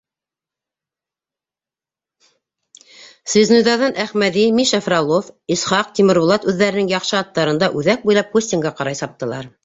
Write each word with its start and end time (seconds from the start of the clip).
Связнойҙарҙан 3.33 3.99
Әхмәҙи, 4.03 4.45
Миша 4.59 4.79
Фролов, 4.85 5.27
Исхаҡ, 5.57 5.91
Тимербулат 5.99 6.47
үҙҙәренең 6.53 6.89
яҡшы 6.93 7.13
аттарында 7.19 7.69
үҙәк 7.83 8.09
буйлап 8.09 8.33
Кустинға 8.37 8.73
ҡарай 8.81 8.99
саптылар. 9.01 9.51